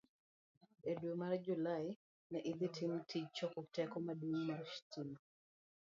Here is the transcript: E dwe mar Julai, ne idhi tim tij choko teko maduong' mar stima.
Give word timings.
E 0.91 0.93
dwe 0.99 1.11
mar 1.21 1.33
Julai, 1.45 1.85
ne 2.31 2.39
idhi 2.51 2.67
tim 2.75 2.93
tij 3.09 3.25
choko 3.35 3.59
teko 3.75 3.97
maduong' 4.05 4.45
mar 4.49 4.61
stima. 4.77 5.17